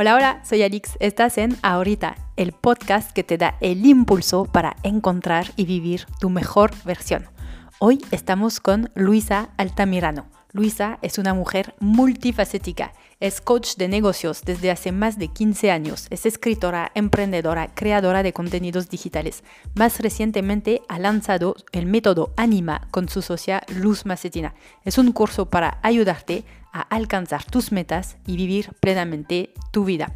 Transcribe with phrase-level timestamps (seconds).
[0.00, 0.96] Hola, hola, soy Alix.
[1.00, 6.30] Estás en Ahorita, el podcast que te da el impulso para encontrar y vivir tu
[6.30, 7.26] mejor versión.
[7.80, 10.26] Hoy estamos con Luisa Altamirano.
[10.52, 12.92] Luisa es una mujer multifacética.
[13.20, 16.06] Es coach de negocios desde hace más de 15 años.
[16.10, 19.42] Es escritora, emprendedora, creadora de contenidos digitales.
[19.74, 24.54] Más recientemente ha lanzado el método Anima con su socia Luz Macetina.
[24.84, 30.14] Es un curso para ayudarte a alcanzar tus metas y vivir plenamente tu vida.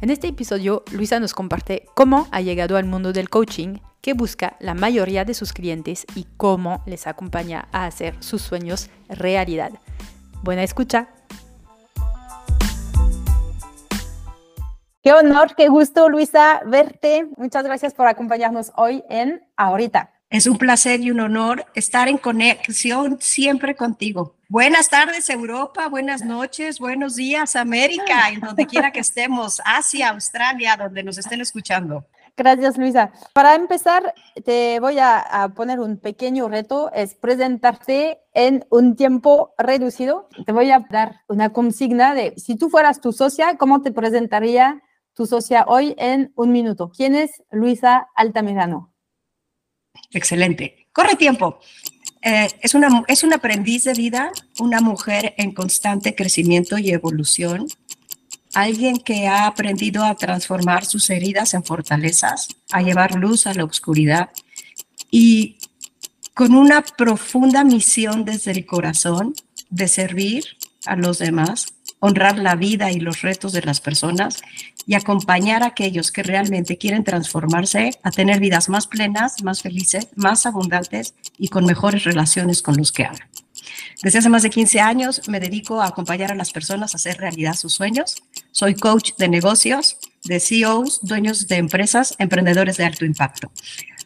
[0.00, 4.56] En este episodio, Luisa nos comparte cómo ha llegado al mundo del coaching, qué busca
[4.60, 9.72] la mayoría de sus clientes y cómo les acompaña a hacer sus sueños realidad.
[10.44, 11.08] Buena escucha.
[15.04, 17.28] Qué honor, qué gusto, Luisa, verte.
[17.36, 20.14] Muchas gracias por acompañarnos hoy en Ahorita.
[20.30, 24.36] Es un placer y un honor estar en conexión siempre contigo.
[24.48, 30.74] Buenas tardes Europa, buenas noches, buenos días América, en donde quiera que estemos, Asia, Australia,
[30.78, 32.06] donde nos estén escuchando.
[32.34, 33.12] Gracias, Luisa.
[33.34, 40.30] Para empezar, te voy a, poner un pequeño reto, es presentarte en un tiempo reducido.
[40.46, 44.80] Te voy a dar una consigna de, si tú fueras tu socia, ¿cómo te presentaría
[45.14, 46.90] tu socia hoy en un minuto?
[46.94, 48.92] ¿Quién es Luisa Altamirano?
[50.10, 50.88] Excelente.
[50.92, 51.60] Corre tiempo.
[52.22, 57.66] Eh, es, una, es un aprendiz de vida, una mujer en constante crecimiento y evolución,
[58.54, 63.64] alguien que ha aprendido a transformar sus heridas en fortalezas, a llevar luz a la
[63.64, 64.30] oscuridad
[65.10, 65.58] y
[66.34, 69.34] con una profunda misión desde el corazón
[69.70, 70.44] de servir
[70.86, 71.73] a los demás,
[72.04, 74.42] honrar la vida y los retos de las personas
[74.86, 80.08] y acompañar a aquellos que realmente quieren transformarse a tener vidas más plenas, más felices,
[80.14, 83.26] más abundantes y con mejores relaciones con los que aman.
[84.02, 87.16] Desde hace más de 15 años me dedico a acompañar a las personas a hacer
[87.16, 88.22] realidad sus sueños.
[88.52, 93.50] Soy coach de negocios, de CEOs, dueños de empresas, emprendedores de alto impacto.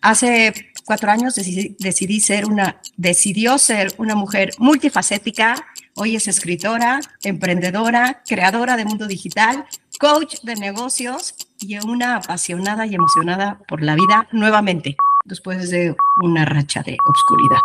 [0.02, 5.66] Hace cuatro años decidí, ser una, decidió ser una mujer multifacética.
[6.00, 9.66] Hoy es escritora, emprendedora, creadora de mundo digital,
[9.98, 16.44] coach de negocios y una apasionada y emocionada por la vida nuevamente, después de una
[16.44, 17.58] racha de obscuridad.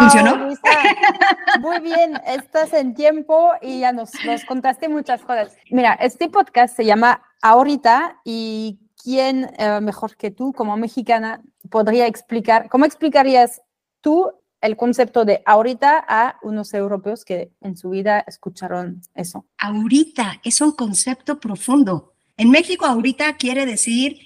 [0.00, 0.48] ¿Funcionó?
[1.60, 5.56] muy bien, estás en tiempo y ya nos, nos contaste muchas cosas.
[5.70, 11.40] Mira, este podcast se llama Ahorita y quién eh, mejor que tú como mexicana
[11.70, 13.62] podría explicar, ¿cómo explicarías
[14.00, 19.44] tú el concepto de ahorita a unos europeos que en su vida escucharon eso?
[19.58, 22.14] Ahorita es un concepto profundo.
[22.36, 24.18] En México ahorita quiere decir,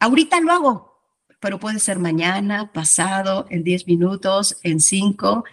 [0.00, 1.00] ahorita lo hago,
[1.40, 5.44] pero puede ser mañana, pasado, en 10 minutos, en 5.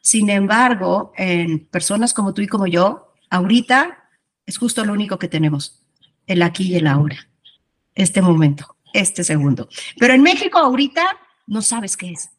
[0.00, 4.08] Sin embargo, en personas como tú y como yo, ahorita
[4.46, 5.82] es justo lo único que tenemos,
[6.26, 7.28] el aquí y el ahora,
[7.94, 9.68] este momento, este segundo.
[9.98, 11.04] Pero en México ahorita
[11.46, 12.30] no sabes qué es.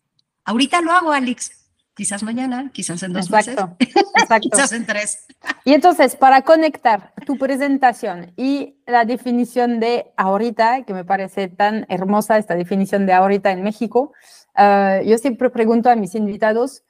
[0.52, 1.50] Ahorita lo hago, Alex.
[1.94, 4.50] Quizás mañana, quizás en dos exacto, meses, exacto.
[4.50, 5.26] quizás en tres.
[5.64, 11.86] Y entonces, para conectar tu presentación y la definición de ahorita, que me parece tan
[11.88, 14.12] hermosa esta definición de ahorita en México,
[14.54, 16.84] ah, yo siempre pregunto a mis invitados,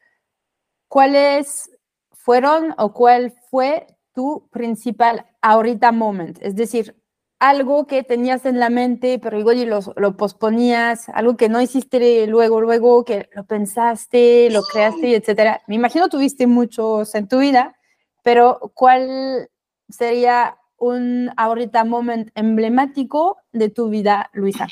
[0.88, 1.70] ¿cuáles
[2.10, 3.86] fueron o cuál fue
[4.16, 6.40] tu principal ahorita moment?
[6.42, 6.96] Es decir,
[7.42, 11.60] algo que tenías en la mente, pero igual y lo, lo, posponías, algo que no
[11.60, 15.60] hiciste luego, luego, que lo pensaste, lo creaste, etcétera.
[15.66, 17.76] Me imagino tuviste muchos en tu vida,
[18.22, 19.50] pero ¿cuál
[19.90, 24.68] sería un ahorita moment emblemático de tu vida, Luisa?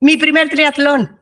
[0.00, 1.20] Mi primer triatlón.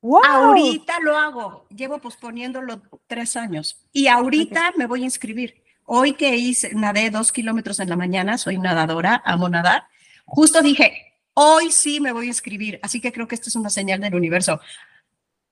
[0.00, 0.22] Wow.
[0.24, 1.66] Ahorita lo hago.
[1.70, 5.60] Llevo posponiéndolo tres años y ahorita me voy a inscribir.
[5.86, 9.88] Hoy que hice, nadé dos kilómetros en la mañana, soy nadadora, amo nadar
[10.30, 13.68] justo dije, hoy sí me voy a inscribir, así que creo que esto es una
[13.68, 14.60] señal del universo.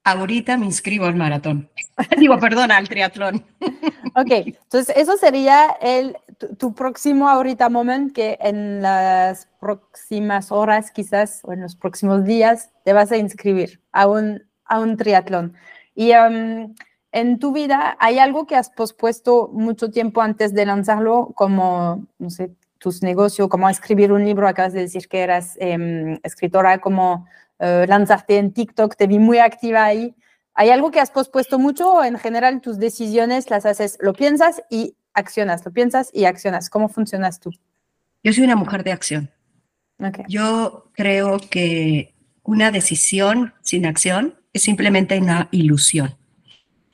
[0.04, 1.68] Ahorita me inscribo al maratón.
[2.18, 3.44] Digo, perdona, al triatlón.
[4.14, 6.16] ok, entonces eso sería el,
[6.58, 12.70] tu, próximo ahorita moment que en las próximas horas quizás o en los próximos días
[12.84, 15.54] te vas a inscribir a un, a un triatlón.
[15.94, 16.74] Y um,
[17.10, 22.30] en tu vida hay algo que has pospuesto mucho tiempo antes de lanzarlo, como, no
[22.30, 27.26] sé, tus negocios, como escribir un libro, acabas de decir que eras em, escritora, como
[27.58, 30.14] eh, lanzarte en TikTok, te vi muy activa ahí.
[30.54, 34.62] ¿Hay algo que has pospuesto mucho o en general tus decisiones las haces, lo piensas
[34.70, 36.70] y accionas, lo piensas y accionas?
[36.70, 37.50] ¿Cómo funcionas tú?
[38.22, 39.30] Yo soy una mujer de acción.
[40.28, 42.14] Yo creo que
[42.44, 46.16] una decisión sin acción es simplemente una ilusión.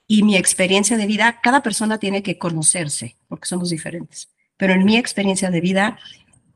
[0.06, 4.84] Y mi experiencia de vida, cada persona tiene que conocerse, porque somos diferentes pero en
[4.84, 5.98] mi experiencia de vida,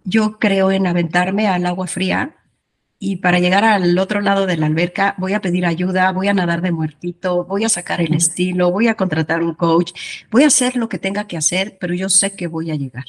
[0.04, 2.36] yo creo en aventarme al agua fría
[2.98, 6.34] y para llegar al otro lado de la alberca voy a pedir ayuda, voy a
[6.34, 9.92] nadar de muertito, voy a sacar el estilo, voy a contratar un coach,
[10.30, 13.04] voy a hacer lo que tenga que hacer, pero yo sé que voy a llegar,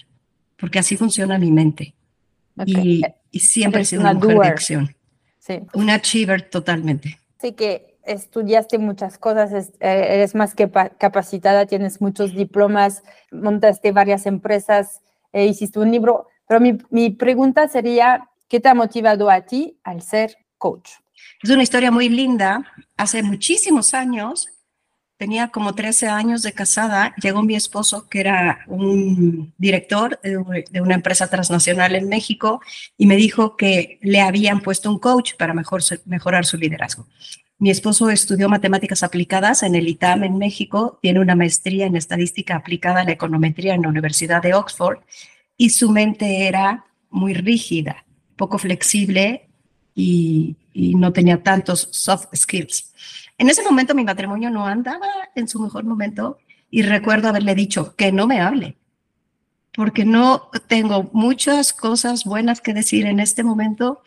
[0.57, 1.95] porque así funciona mi mente.
[2.65, 3.01] Y,
[3.33, 4.95] siempre he sido una mujer de acción.
[5.39, 5.59] Sí.
[5.73, 7.17] Una achiever totalmente.
[7.41, 14.25] Sí que estudiaste muchas cosas, eh, eres más que capacitada, tienes muchos diplomas, montaste varias
[14.25, 15.01] empresas,
[15.33, 19.77] eh, hiciste un libro, pero mi, mi pregunta sería, ¿Qué te ha motivado a ti
[19.83, 20.89] al ser coach?
[21.43, 22.65] Es una historia muy linda.
[22.97, 24.49] Hace muchísimos años,
[25.17, 30.95] tenía como 13 años de casada, llegó mi esposo, que era un director de una
[30.95, 32.59] empresa transnacional en México,
[32.97, 37.05] y me dijo que le habían puesto un coach para mejor, mejorar su liderazgo.
[37.61, 42.55] Mi esposo estudió matemáticas aplicadas en el ITAM en México, tiene una maestría en estadística
[42.55, 44.99] aplicada a la econometría en la Universidad de Oxford,
[45.57, 48.05] y su mente era muy rígida
[48.37, 49.49] poco flexible
[49.93, 52.93] y, no tenía tantos soft skills.
[53.37, 56.37] En ese momento mi matrimonio no andaba en su mejor momento
[56.71, 58.77] y recuerdo haberle dicho que no me hable,
[59.73, 64.01] porque no tengo muchas cosas buenas que decir en este momento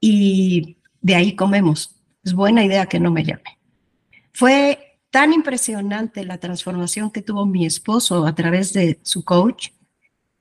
[0.00, 1.95] y de ahí comemos.
[2.26, 3.58] Es buena idea que no me llame.
[4.34, 9.68] Fue tan impresionante la transformación que tuvo mi esposo a través de su coach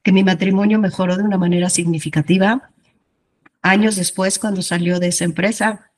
[0.03, 2.69] que mi matrimonio mejoró de una manera significativa
[3.65, 5.89] Años después, cuando salió de esa empresa,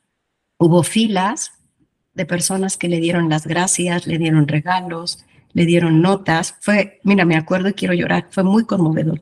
[0.57, 1.51] hubo filas
[2.13, 6.55] de personas que le dieron las gracias, le dieron regalos, le dieron notas.
[6.61, 9.21] Fue, mira, me acuerdo y quiero llorar, fue muy conmovedor.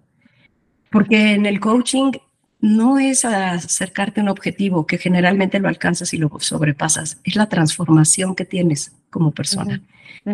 [0.91, 2.11] Porque en el coaching
[2.59, 7.49] no es acercarte a un objetivo que generalmente lo alcanzas y lo sobrepasas, es la
[7.49, 9.81] transformación que tienes como persona.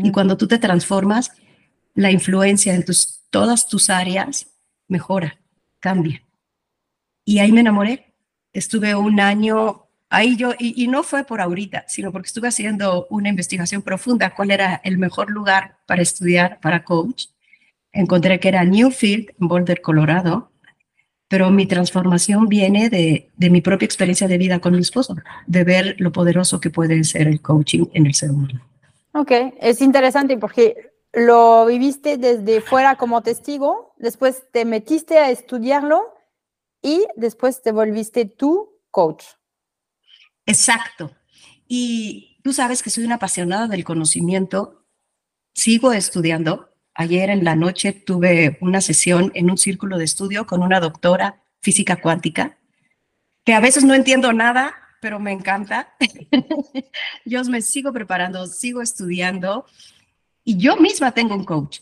[0.03, 1.31] Y cuando tú te transformas,
[1.93, 4.47] la influencia en tus, todas tus áreas
[4.87, 5.39] mejora,
[5.79, 6.23] cambia.
[7.25, 8.13] Y ahí me enamoré.
[8.53, 13.29] Estuve un año ahí yo, y, no fue por ahorita, sino porque estuve haciendo una
[13.29, 17.27] investigación profunda, cuál era el mejor lugar para estudiar para coach.
[17.93, 20.51] Encontré que era Newfield, en Boulder, Colorado,
[21.31, 25.15] pero mi transformación viene de, de mi propia experiencia de vida con mi esposo,
[25.47, 28.61] de ver lo poderoso que puede ser el coaching en el ser humano.
[29.13, 29.31] Ok,
[29.61, 36.01] es interesante porque lo viviste desde fuera como testigo, después te metiste a estudiarlo
[36.81, 39.23] y después te volviste tú coach.
[40.45, 41.11] Exacto.
[41.65, 44.83] Y tú sabes que soy una apasionada del conocimiento.
[45.53, 46.70] Sigo estudiando.
[46.93, 51.41] Ayer en la noche tuve una sesión en un círculo de estudio con una doctora
[51.61, 52.57] física cuántica,
[53.45, 55.93] que a veces no entiendo nada, pero me encanta.
[57.25, 59.65] yo me sigo preparando, sigo estudiando
[60.43, 61.79] y yo misma tengo un coach.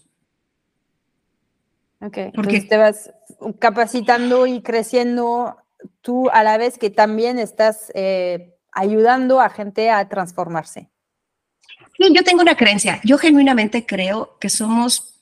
[2.02, 3.12] Ok, porque te vas
[3.60, 5.58] capacitando y creciendo
[6.02, 10.90] tú a la vez que también estás eh, ayudando a gente a transformarse.
[11.98, 13.02] Yo tengo una creencia.
[13.04, 15.22] Yo genuinamente creo que somos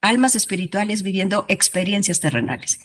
[0.00, 2.80] almas espirituales viviendo experiencias terrenales.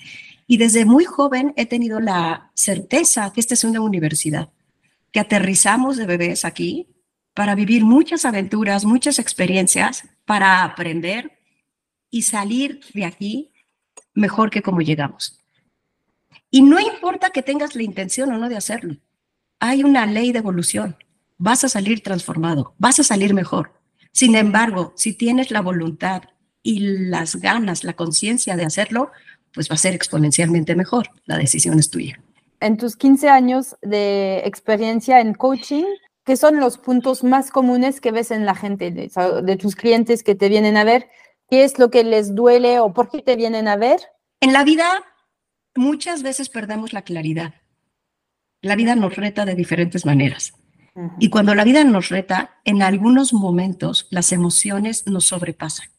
[0.47, 4.49] Y desde muy joven he tenido la certeza que esta es una universidad,
[5.11, 6.87] que aterrizamos de bebés aquí
[7.33, 11.35] para vivir muchas aventuras, muchas experiencias, para aprender,
[12.15, 13.51] y salir de aquí
[14.13, 15.37] mejor que como llegamos.
[16.49, 18.95] Y no importa que tengas la intención o no de hacerlo,
[19.59, 20.95] hay una ley de evolución.
[21.37, 23.73] Vas a salir transformado, vas a salir mejor.
[24.11, 26.23] Sin embargo, si tienes la voluntad
[26.63, 29.11] y las ganas, la conciencia de hacerlo,
[29.53, 31.09] pues va a ser exponencialmente mejor.
[31.25, 32.21] La decisión es tuya.
[32.61, 35.83] En tus 15 años de experiencia en coaching,
[36.23, 39.11] ¿qué son los puntos más comunes que ves en la gente, de,
[39.43, 41.09] de tus clientes que te vienen a ver?
[41.49, 43.99] ¿Qué es lo que les duele o por qué te vienen a ver?
[44.39, 45.03] En la vida
[45.75, 47.55] muchas veces perdemos la claridad.
[48.61, 50.53] La vida nos reta de diferentes maneras.
[51.19, 55.89] Y cuando la vida nos reta, en algunos momentos las emociones nos sobrepasan.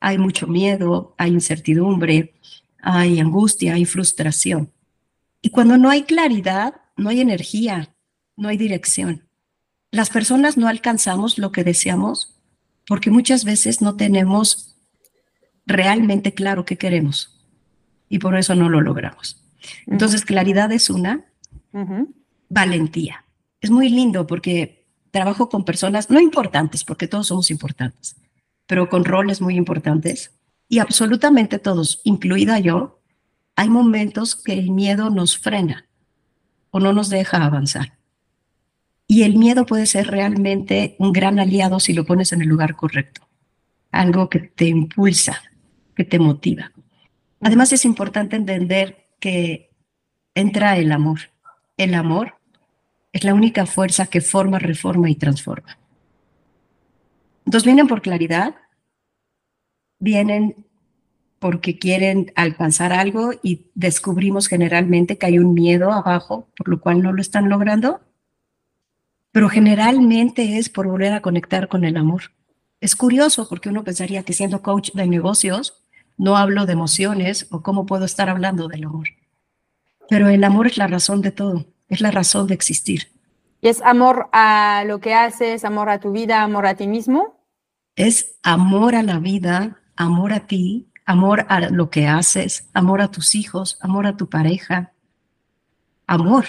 [0.00, 2.34] Hay mucho miedo, hay incertidumbre,
[2.80, 4.72] hay angustia, hay frustración.
[5.42, 7.94] Y cuando no hay claridad, no hay energía,
[8.36, 9.28] no hay dirección.
[9.90, 12.40] Las personas no alcanzamos lo que deseamos
[12.86, 14.76] porque muchas veces no tenemos
[15.66, 17.40] realmente claro qué queremos
[18.08, 19.44] y por eso no lo logramos.
[19.86, 21.26] Entonces, claridad es una,
[22.48, 23.24] valentía.
[23.60, 28.16] Es muy lindo porque trabajo con personas no importantes, porque todos somos importantes,
[28.66, 30.32] pero con roles muy importantes
[30.68, 33.00] y absolutamente todos, incluida yo,
[33.56, 35.86] hay momentos que el miedo nos frena
[36.70, 37.98] o no nos deja avanzar.
[39.06, 42.76] Y el miedo puede ser realmente un gran aliado si lo pones en el lugar
[42.76, 43.28] correcto,
[43.90, 45.42] algo que te impulsa,
[45.96, 46.70] que te motiva.
[47.40, 49.70] Además es importante entender que
[50.34, 51.20] entra el amor.
[51.76, 52.39] El amor
[53.12, 55.78] es la única fuerza que forma, reforma y transforma.
[57.44, 58.54] Entonces vienen por claridad,
[59.98, 60.66] vienen
[61.38, 67.02] porque quieren alcanzar algo y descubrimos generalmente que hay un miedo abajo, por lo cual
[67.02, 68.00] no lo están logrando,
[69.32, 72.32] pero generalmente es por volver a conectar con el amor.
[72.80, 75.82] Es curioso porque uno pensaría que siendo coach de negocios
[76.16, 79.08] no hablo de emociones o cómo puedo estar hablando del amor.
[80.08, 83.12] Pero el amor es la razón de todo, es la razón de existir.
[83.60, 87.44] ¿Y es amor a lo que haces, amor a tu vida, amor a ti mismo?
[87.94, 93.10] Es amor a la vida, amor a ti, amor a lo que haces, amor a
[93.10, 94.94] tus hijos, amor a tu pareja,
[96.06, 96.46] amor.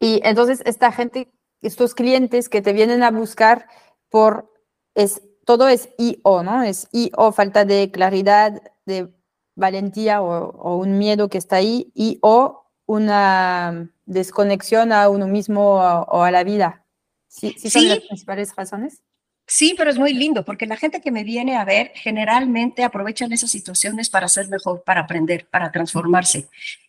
[0.00, 1.32] Y entonces esta gente,
[1.62, 3.68] estos clientes que te vienen a buscar
[4.10, 4.52] por,
[4.94, 6.62] es, todo es IO, ¿no?
[6.62, 9.15] Es IO, falta de claridad, de
[9.56, 16.22] valentía o, un miedo que está ahí, y o una desconexión a uno mismo o,
[16.22, 16.84] a la vida.
[17.26, 19.02] ¿Sí, sí son las principales razones?
[19.48, 23.32] Sí, pero es muy lindo porque la gente que me viene a ver generalmente aprovechan
[23.32, 26.48] esas situaciones para ser mejor, para aprender, para transformarse.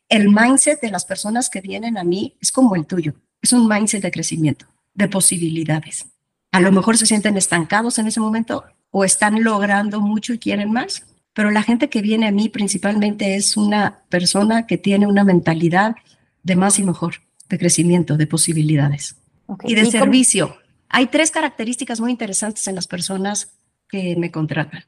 [0.09, 3.13] El mindset de las personas que vienen a mí es como el tuyo.
[3.41, 6.07] Es un mindset de crecimiento, de posibilidades.
[6.51, 10.71] A lo mejor se sienten estancados en ese momento o están logrando mucho y quieren
[10.71, 11.05] más,
[11.37, 15.95] pero la gente que viene a mí principalmente es una persona que tiene una mentalidad
[16.41, 19.17] de más y mejor, de crecimiento, de posibilidades
[19.63, 20.57] y de servicio.
[20.89, 23.51] Hay tres características muy interesantes en las personas
[23.87, 24.85] que me contratan.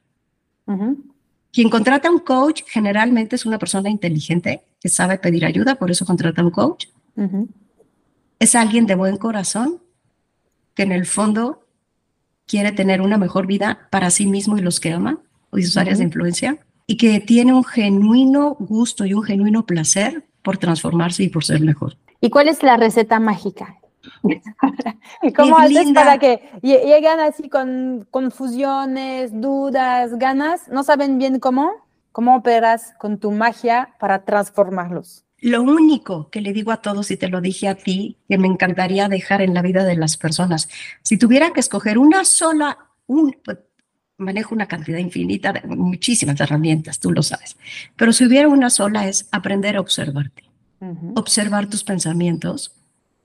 [1.54, 5.92] Quien contrata a un coach generalmente es una persona inteligente que sabe pedir ayuda, por
[5.92, 6.88] eso contrata a un coach.
[8.40, 9.84] Es alguien de buen corazón
[10.74, 11.68] que en el fondo
[12.48, 15.20] quiere tener una mejor vida para sí mismo y los que ama
[15.54, 20.24] y sus áreas de influencia y que tiene un genuino gusto y un genuino placer
[20.42, 21.96] por transformarse y por ser mejor.
[22.22, 23.78] ¿Y cuál es la receta mágica?
[25.36, 30.68] ¿Cómo haces para que llegan así con confusiones, dudas, ganas?
[30.70, 31.72] ¿No saben bien cómo?
[32.12, 35.26] ¿Cómo operas con tu magia para transformarlos?
[35.42, 38.48] Lo único que le digo a todos, y te lo dije a ti, que me
[38.48, 40.70] encantaría dejar en la vida de las personas,
[41.02, 42.78] si tuviera que escoger una sola,
[43.08, 43.36] un,
[44.20, 47.58] manejo una cantidad infinita de muchísimas herramientas, tú lo sabes,
[47.96, 50.44] pero si hubiera una sola es aprender a observarte,
[51.16, 52.74] observar tus pensamientos,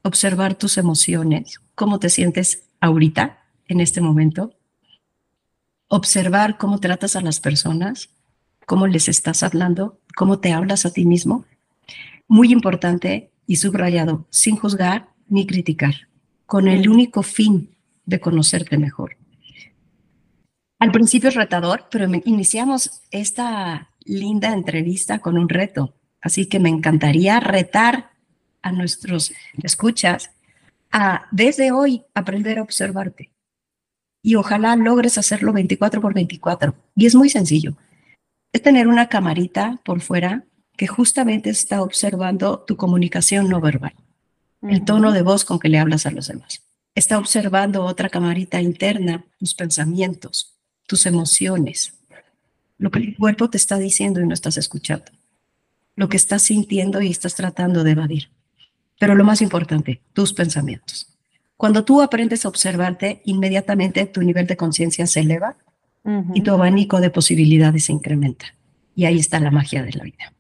[0.03, 4.55] observar tus emociones, cómo te sientes ahorita, en este momento,
[5.89, 8.11] observar cómo tratas a las personas,
[8.67, 11.45] cómo les estás hablando, cómo te hablas a ti mismo.
[12.29, 16.09] Muy importante y subrayado, sin juzgar ni criticar,
[16.47, 17.71] con el único fin
[18.07, 19.17] de conocerte mejor.
[20.79, 26.69] Al principio es retador, pero iniciamos esta linda entrevista con un reto, así que me
[26.69, 28.11] encantaría retar
[28.63, 30.31] a nuestros escuchas
[30.91, 33.31] a desde hoy aprender a observarte.
[34.23, 36.75] Y ojalá logres hacerlo 24 por 24.
[36.97, 37.77] Y es muy sencillo.
[38.53, 40.45] Es tener una camarita por fuera
[40.77, 43.95] que justamente está observando tu comunicación no verbal,
[44.63, 46.63] el tono de voz con que le hablas a los demás.
[46.95, 50.54] Está observando otra camarita interna, tus pensamientos,
[50.87, 51.95] tus emociones,
[52.79, 55.07] lo que el cuerpo te está diciendo y no estás escuchando,
[55.97, 58.31] lo que estás sintiendo y estás tratando de evadir.
[58.99, 61.09] Pero lo más importante, tus pensamientos.
[61.57, 65.57] Cuando tú aprendes a observarte, inmediatamente tu nivel de conciencia se eleva
[66.35, 68.47] y tu abanico de posibilidades se incrementa.
[68.95, 70.33] Y ahí está la magia de la vida.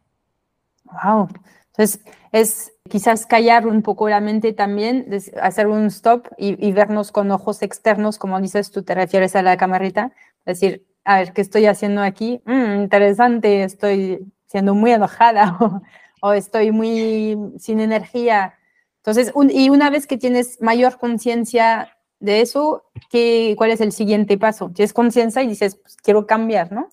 [0.84, 1.28] Wow.
[1.68, 2.00] Entonces,
[2.32, 5.06] es quizás callar un poco la mente también,
[5.40, 9.56] hacer un stop y, vernos con ojos externos, como dices, tú te refieres a la
[9.56, 10.12] camarita,
[10.44, 12.40] decir, a ver, ¿qué estoy haciendo aquí?
[12.44, 15.58] Mm, interesante, estoy siendo muy enojada
[16.20, 18.54] o estoy muy sin energía.
[18.98, 24.38] Entonces, y una vez que tienes mayor conciencia de eso, ¿qué, ¿cuál es el siguiente
[24.38, 24.70] paso?
[24.70, 26.88] Tienes conciencia y dices, pues, quiero cambiar, ¿no?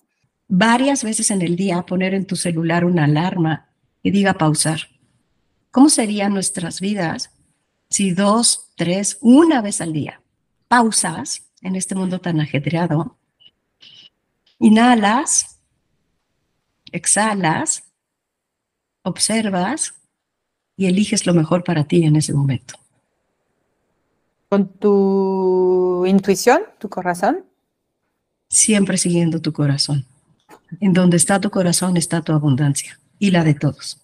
[0.48, 3.70] Varias veces en el día poner en tu celular una alarma
[4.02, 4.80] y diga pausar.
[5.70, 7.30] ¿Cómo serían nuestras vidas
[7.88, 10.20] si dos, tres, una vez al día
[10.68, 13.16] pausas en este mundo tan ajetreado?
[14.62, 15.58] Inhalas,
[16.92, 17.82] exhalas
[19.02, 19.94] observas
[20.76, 22.74] y eliges lo mejor para ti en ese momento.
[24.48, 27.44] ¿Con tu intuición, tu corazón?
[28.48, 30.06] Siempre siguiendo tu corazón.
[30.80, 33.98] En donde está tu corazón está tu abundancia y la de todos.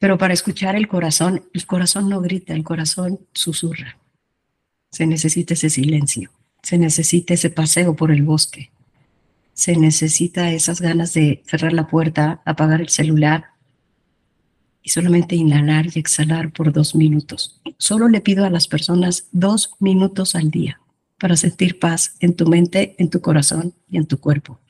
[0.00, 3.98] Pero para escuchar el corazón, el corazón no grita, el corazón susurra.
[4.90, 6.30] Se necesita ese silencio,
[6.60, 8.70] se necesita ese paseo por el bosque,
[9.54, 13.46] se necesita esas ganas de cerrar la puerta, apagar el celular
[14.82, 17.60] y solamente inhalar y exhalar por dos minutos.
[17.78, 20.80] Solo le pido a las personas dos minutos al día
[21.18, 24.60] para sentir paz en tu mente, en tu corazón y en tu cuerpo.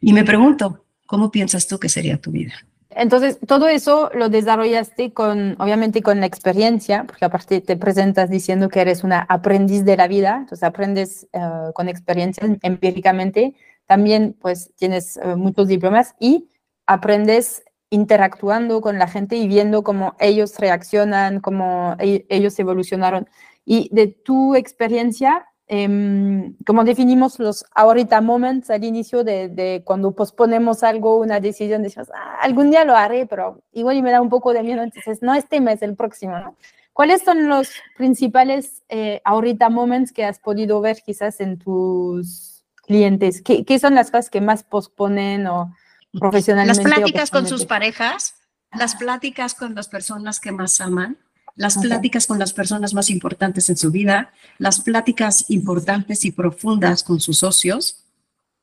[0.00, 2.52] Y me pregunto, ¿cómo piensas tú que sería tu vida?
[2.94, 8.68] Entonces, todo eso lo desarrollaste con, obviamente, con la experiencia, porque aparte te presentas diciendo
[8.68, 11.40] que eres una aprendiz de la vida, entonces aprendes eh,
[11.74, 13.54] con experiencia empíricamente,
[13.92, 16.48] también pues tienes eh, muchos diplomas y
[16.86, 23.28] aprendes interactuando con la gente y viendo cómo ellos reaccionan, cómo e-, ellos evolucionaron.
[23.66, 30.82] Y de tu experiencia, eh, como definimos los ahorita moments al inicio de, cuando posponemos
[30.82, 34.54] algo, una decisión, decimos, ah, algún día lo haré, pero igual me da un poco
[34.54, 36.56] de miedo, entonces no este mes, el próximo, ¿no?
[36.94, 42.51] ¿Cuáles son los principales eh, ahorita moments que has podido ver quizás en tus
[42.92, 43.42] clientes?
[43.42, 45.74] ¿Qué, ¿Qué, son las cosas que más posponen o
[46.12, 46.82] profesionalmente?
[46.82, 48.34] Las pláticas con sus parejas,
[48.72, 51.16] las pláticas con las personas que más aman,
[51.56, 57.02] las pláticas con las personas más importantes en su vida, las pláticas importantes y profundas
[57.02, 58.04] con sus socios.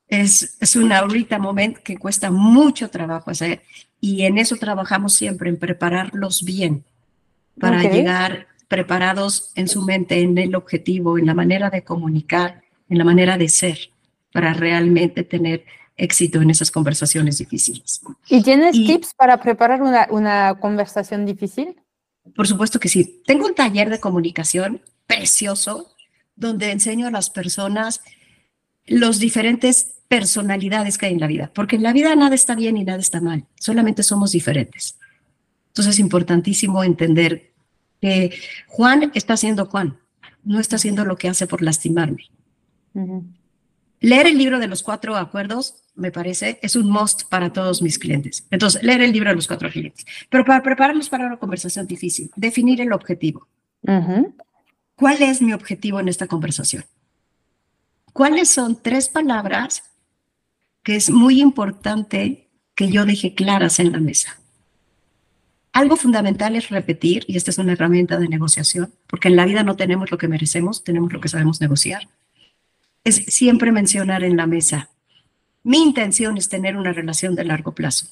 [0.07, 3.61] Es, es un ahorita momento que cuesta mucho trabajo hacer
[4.01, 6.83] y en eso trabajamos siempre, en prepararlos bien
[7.59, 12.97] para llegar preparados en su mente, en el objetivo, en la manera de comunicar, en
[12.97, 13.77] la manera de ser,
[14.31, 15.65] para realmente tener
[15.97, 18.01] éxito en esas conversaciones difíciles.
[18.29, 21.75] ¿Y tienes tips para preparar una, una conversación difícil?
[22.35, 23.21] Por supuesto que sí.
[23.25, 25.93] Tengo un taller de comunicación precioso
[26.35, 28.01] donde enseño a las personas
[28.87, 32.77] los diferentes personalidades que hay en la vida, porque en la vida nada está bien
[32.77, 34.97] y nada está mal, solamente somos diferentes.
[35.67, 37.51] Entonces es importantísimo entender
[38.01, 38.33] que
[38.67, 39.99] Juan está haciendo Juan,
[40.43, 42.29] no está haciendo lo que hace por lastimarme.
[44.01, 47.99] Leer el libro de los cuatro acuerdos, me parece, es un must para todos mis
[47.99, 48.45] clientes.
[48.49, 50.05] Entonces, leer el libro de los cuatro clientes.
[50.29, 53.47] Pero para prepararnos para una conversación difícil, definir el objetivo.
[54.95, 56.85] ¿Cuál es mi objetivo en esta conversación?
[58.13, 59.83] ¿Cuáles son tres palabras
[60.83, 64.39] que es muy importante que yo deje claras en la mesa?
[65.73, 69.63] Algo fundamental es repetir, y esta es una herramienta de negociación, porque en la vida
[69.63, 72.07] no tenemos lo que merecemos, tenemos lo que sabemos negociar
[73.09, 74.89] es siempre mencionar en la mesa,
[75.63, 78.07] mi intención es tener una relación de largo plazo.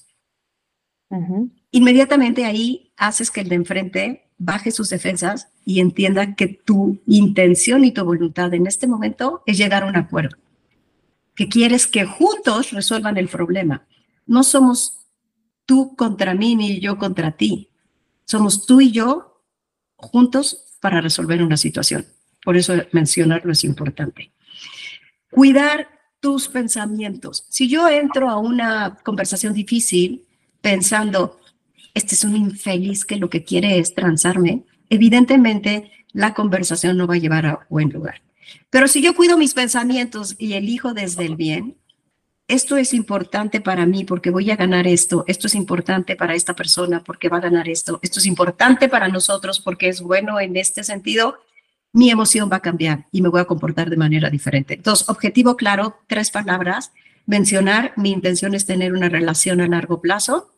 [1.72, 7.86] Inmediatamente ahí haces que el de enfrente baje sus defensas y entienda que tu intención
[7.86, 10.38] y tu voluntad en este momento es llegar a un acuerdo,
[11.36, 13.88] que quieres que juntos resuelvan el problema.
[14.26, 15.08] No somos
[15.66, 17.70] tú contra mí ni yo contra ti,
[18.26, 19.42] somos tú y yo
[19.96, 22.06] juntos para resolver una situación.
[22.44, 24.32] Por eso mencionarlo es importante
[25.38, 25.88] cuidar
[26.20, 27.46] tus pensamientos.
[27.48, 30.26] Si yo entro a una conversación difícil
[30.62, 31.40] pensando,
[31.94, 37.14] este es un infeliz que lo que quiere es transarme, evidentemente la conversación no va
[37.14, 38.24] a llevar a buen lugar.
[38.72, 41.78] Pero si yo cuido mis pensamientos y elijo desde el bien,
[42.48, 46.56] esto es importante para mí porque voy a ganar esto, esto es importante para esta
[46.56, 50.58] persona porque va a ganar esto, esto es importante para nosotros porque es bueno en
[50.58, 51.38] este sentido,
[51.98, 54.76] mi emoción va a cambiar y me voy a comportar de manera diferente.
[54.76, 56.92] Entonces, objetivo claro, tres palabras.
[57.26, 60.54] Mencionar, mi intención es tener una relación a largo plazo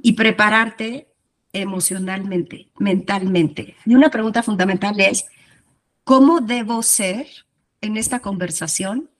[0.00, 1.08] y prepararte
[1.52, 3.74] emocionalmente, mentalmente.
[3.84, 5.26] Y una pregunta fundamental es,
[6.04, 7.26] ¿cómo debo ser
[7.80, 9.10] en esta conversación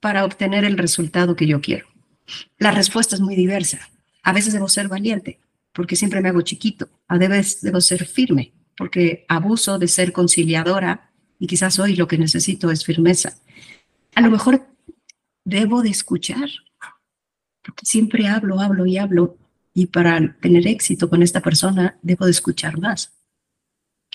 [0.00, 1.88] para obtener el resultado que yo quiero?
[2.56, 3.80] La respuesta es muy diversa.
[4.22, 5.40] A veces debo ser valiente,
[5.74, 6.88] porque siempre me hago chiquito.
[7.06, 12.18] A veces debo ser firme, porque abuso de ser conciliadora y quizás hoy lo que
[12.18, 13.38] necesito es firmeza.
[14.14, 14.66] A lo mejor
[15.44, 16.48] debo de escuchar,
[17.62, 19.36] porque siempre hablo, hablo y hablo,
[19.74, 23.12] y para tener éxito con esta persona debo de escuchar más.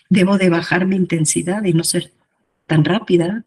[0.10, 2.14] Debo de bajar mi intensidad y no ser
[2.66, 3.46] tan rápida,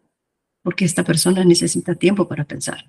[0.61, 2.85] porque esta persona necesita tiempo para pensar.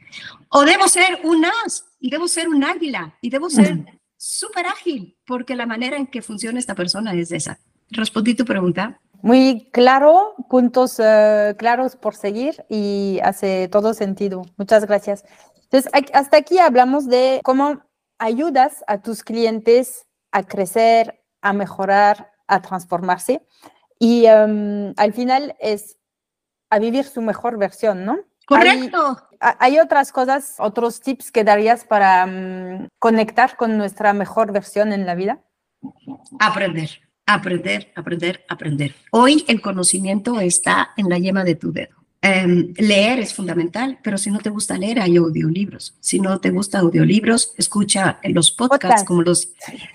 [0.48, 3.82] O debo ser un as, y debo ser un águila, y debo ser
[4.16, 7.58] súper ágil, porque la manera en que funciona esta persona es esa.
[7.92, 8.98] ¿Respondí tu pregunta?
[9.22, 14.42] Muy claro, puntos eh, claros por seguir y hace todo sentido.
[14.56, 15.24] Muchas gracias.
[15.62, 17.82] Entonces, hasta aquí hablamos de cómo
[18.18, 23.46] ayudas a tus clientes a crecer, a mejorar, a transformarse
[23.98, 25.98] y em, al final es
[26.70, 28.18] a vivir su mejor versión, ¿no?
[28.46, 29.18] Correcto.
[29.38, 35.06] Hay, otras cosas, otros tips que darías para mm, conectar con nuestra mejor versión en
[35.06, 35.42] la vida?
[36.40, 36.90] Aprender
[37.26, 38.94] aprender, aprender, aprender.
[39.10, 41.96] Hoy el conocimiento está en la yema de tu dedo.
[42.24, 45.96] Em, leer es fundamental, pero si no te gusta leer, hay audiolibros.
[45.98, 49.48] Si no te gusta audiolibros, escucha los podcasts como los,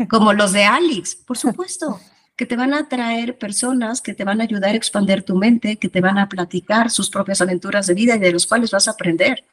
[0.09, 2.01] como los de Alex, por supuesto,
[2.35, 5.77] que te van a traer personas que te van a ayudar a expandir tu mente,
[5.77, 8.89] que te van a platicar sus propias aventuras de vida y de los cuales vas
[8.89, 9.45] a aprender.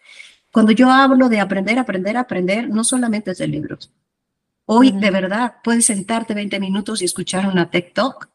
[0.51, 3.91] Cuando yo hablo de aprender, aprender, aprender, no solamente es de libros.
[4.66, 8.29] Hoy, de verdad, puedes sentarte 20 minutos y escuchar una TikTok.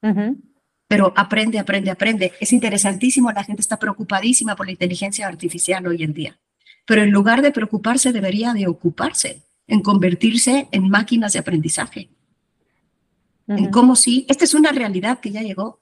[0.00, 0.38] Talk
[0.94, 2.32] pero aprende, aprende, aprende.
[2.40, 6.38] Es interesantísimo, la gente está preocupadísima por la inteligencia artificial hoy en día,
[6.86, 12.10] pero en lugar de preocuparse debería de ocuparse en convertirse en máquinas de aprendizaje.
[13.46, 15.80] En cómo sí, esta es una realidad que ya llegó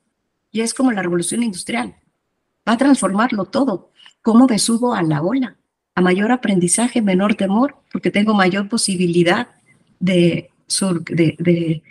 [0.51, 1.95] y es como la revolución industrial.
[2.67, 3.91] Va a transformarlo todo.
[4.21, 5.57] ¿Cómo me subo a la ola?
[5.95, 9.49] A mayor aprendizaje, menor temor, porque tengo mayor posibilidad
[10.03, 10.51] de,
[11.11, 11.83] de, de,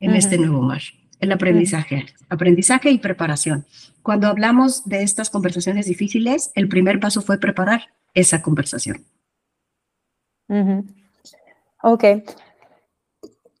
[0.00, 0.82] en este nuevo mar
[1.20, 3.66] el aprendizaje, aprendizaje y preparación.
[4.02, 9.04] Cuando hablamos de estas conversaciones difíciles, el primer paso fue preparar esa conversación.
[11.82, 12.04] Ok.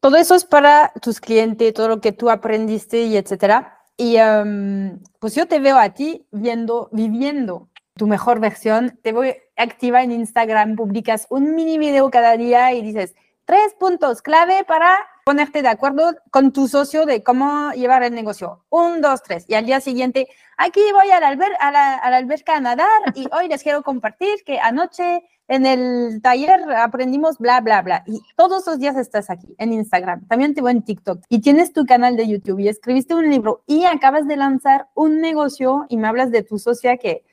[0.00, 3.78] Todo eso es para tus clientes, todo lo que tú aprendiste y etcétera.
[3.96, 8.98] Y em, pues yo te veo a ti viendo, viviendo tu mejor versión.
[9.02, 13.14] Te voy activa en Instagram, publicas un mini video cada día y dices
[13.46, 18.64] tres puntos clave para ponerte de acuerdo con tu socio de cómo llevar el negocio.
[18.68, 19.44] Un, dos, tres.
[19.48, 23.48] Y al día siguiente, aquí voy al alber a, la, alberca a nadar y hoy
[23.48, 28.02] les quiero compartir que anoche en el taller aprendimos bla, bla, bla.
[28.06, 30.26] Y todos los días estás aquí en Instagram.
[30.26, 31.24] También te voy en TikTok.
[31.28, 35.20] Y tienes tu canal de YouTube y escribiste un libro y acabas de lanzar un
[35.20, 37.24] negocio y me hablas de tu socia que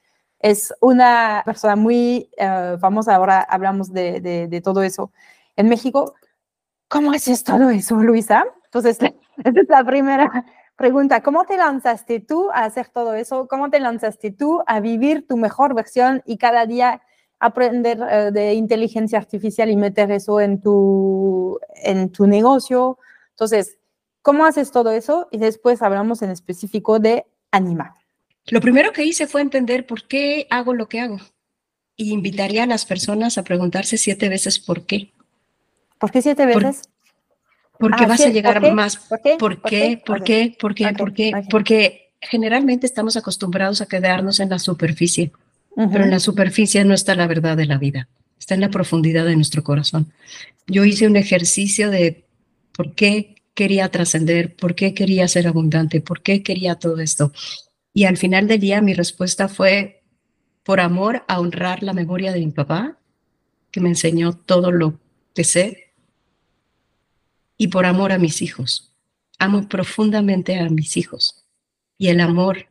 [0.43, 3.15] es una persona muy eh, famosa.
[3.15, 5.11] Ahora hablamos de, todo eso
[5.55, 6.15] en México.
[6.89, 8.43] ¿Cómo haces todo eso, Luisa?
[8.65, 8.97] Entonces,
[9.37, 11.23] esa es la primera pregunta.
[11.23, 13.47] ¿Cómo te lanzaste tú a hacer todo eso?
[13.47, 17.01] ¿Cómo te lanzaste tú a vivir tu mejor versión y cada día
[17.39, 22.97] aprender eh, de inteligencia artificial y meter eso en tu, en tu negocio?
[23.29, 23.77] Entonces,
[24.21, 25.29] ¿cómo haces todo eso?
[25.31, 27.95] Y después hablamos en específico de Anima.
[28.47, 31.19] Lo primero que hice fue entender por qué hago lo que hago.
[31.95, 35.13] Y invitaría a las personas a preguntarse siete veces por qué.
[35.99, 36.81] ¿Por qué siete veces?
[37.83, 38.95] porque ah, vas a llegar más.
[38.95, 39.35] ¿Por qué?
[39.37, 40.01] ¿Por qué?
[40.05, 40.55] ¿Por qué?
[40.57, 40.93] ¿Por qué?
[40.93, 41.31] ¿Por qué?
[41.49, 45.31] Porque generalmente estamos acostumbrados a quedarnos en la superficie,
[45.75, 48.07] pero en la superficie no está la verdad de la vida,
[48.39, 50.13] está en la profundidad de nuestro corazón.
[50.67, 52.23] Yo hice un ejercicio de
[52.71, 57.33] por qué quería trascender, por qué quería ser abundante, por qué quería todo esto.
[57.93, 60.03] Y al final del día mi respuesta fue
[60.63, 62.97] por amor a honrar la memoria de mi papá,
[63.71, 64.99] que me enseñó todo lo
[65.35, 65.93] que sé
[67.57, 68.91] y por amor a mis hijos.
[69.39, 71.45] Amo profundamente a mis hijos
[71.97, 72.67] y el amor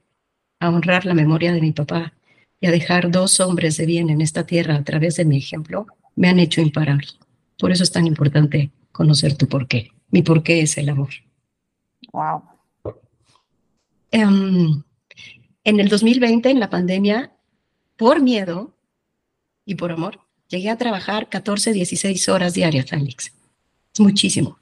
[0.60, 2.14] a honrar la memoria de mi papá
[2.60, 5.86] y a dejar dos hombres de bien en esta tierra a través de mi ejemplo
[6.14, 7.08] me han hecho imparable.
[7.58, 9.90] Por eso es tan importante conocer tu porqué.
[10.10, 11.10] Mi porqué es el amor.
[12.12, 12.42] Wow.
[15.64, 17.32] En el 2020, en la pandemia,
[17.96, 18.76] por miedo
[19.64, 23.32] y por amor, llegué a trabajar 14, 16 horas diarias, Alex.
[23.92, 24.58] Es muchísimo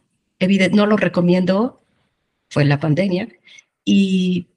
[0.73, 1.83] no lo recomiendo,
[2.49, 3.29] fue la pandemia,
[3.85, 4.49] y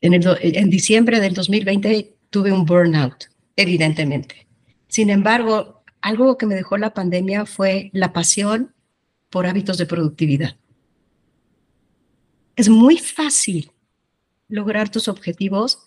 [0.00, 4.46] en, en diciembre del 2020 tuve un burnout, evidentemente.
[4.88, 8.74] Sin embargo, algo que me dejó la pandemia fue la pasión
[9.30, 10.56] por hábitos de productividad.
[12.54, 13.70] Es muy fácil
[14.48, 15.86] lograr tus objetivos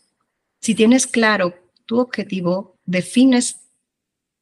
[0.62, 3.62] si tienes claro tu objetivo, defines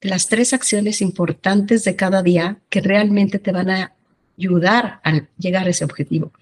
[0.01, 3.95] las tres acciones importantes de cada día que realmente te van a
[4.37, 6.33] ayudar a llegar a ese objetivo.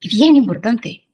[0.00, 1.06] Y bien importante,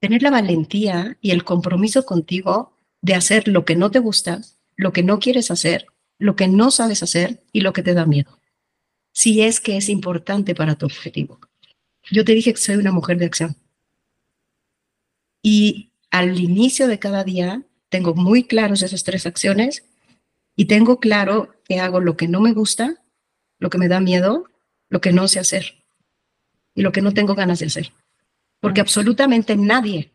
[0.00, 4.40] tener la valentía y el compromiso contigo de hacer lo que no te gusta,
[4.76, 5.86] lo que no quieres hacer,
[6.18, 8.38] lo que no sabes hacer y lo que te da miedo.
[9.12, 11.38] Si es que es importante para tu objetivo.
[12.10, 13.56] Yo te dije que soy una mujer de acción.
[15.42, 19.84] Y al inicio de cada día tengo muy claros esas tres acciones
[20.56, 23.02] y tengo claro que hago lo que no me gusta,
[23.58, 24.46] lo que me da miedo
[24.92, 25.82] lo que no sé hacer
[26.74, 27.92] y lo que no tengo ganas de hacer.
[28.60, 30.12] Porque absolutamente nadie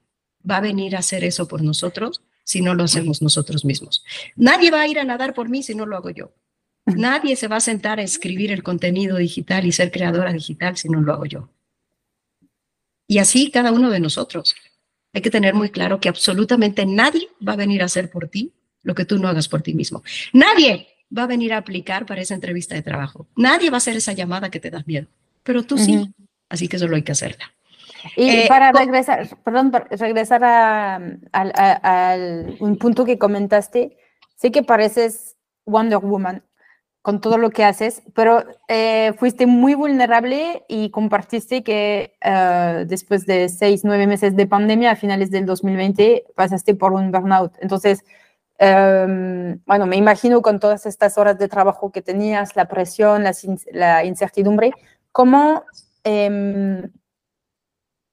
[0.49, 4.05] va a venir a hacer eso por nosotros si no lo hacemos nosotros mismos.
[4.35, 6.31] Nadie va a ir a nadar por mí si no lo hago yo.
[6.85, 10.89] Nadie se va a sentar a escribir el contenido digital y ser creadora digital si
[10.89, 11.49] no lo hago yo.
[13.07, 14.55] Y así cada uno de nosotros.
[15.13, 18.53] Hay que tener muy claro que absolutamente nadie va a venir a hacer por ti
[18.83, 20.03] lo que tú no hagas por ti mismo.
[20.33, 23.27] Nadie va a venir a aplicar para esa entrevista de trabajo.
[23.35, 25.07] Nadie va a hacer esa llamada que te da miedo,
[25.43, 26.13] pero tú sí.
[26.49, 27.53] Así que solo hay que hacerla.
[28.15, 32.15] Y eh, para regresar, perdón, regresar a,
[32.59, 33.97] un punto que comentaste,
[34.35, 36.43] sé que pareces Wonder Woman
[37.07, 43.25] con todo lo que haces, pero eh, fuiste muy vulnerable y compartiste que eh, después
[43.25, 47.53] de seis, nueve meses de pandemia, a finales del 2020, pasaste por un burnout.
[47.61, 48.03] Entonces,
[48.57, 53.23] em, bueno, me imagino con todas estas horas de trabajo que tenías, la presión,
[53.71, 54.73] la, incertidumbre,
[55.13, 55.63] ¿cómo
[56.03, 56.91] em,